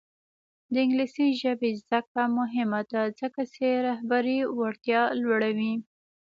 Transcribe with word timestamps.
د 0.73 0.73
انګلیسي 0.83 1.27
ژبې 1.41 1.69
زده 1.81 1.99
کړه 2.07 2.23
مهمه 2.39 2.81
ده 2.91 3.01
ځکه 3.19 3.41
چې 3.53 3.65
رهبري 3.87 4.39
وړتیا 4.59 5.01
لوړوي. 5.21 5.73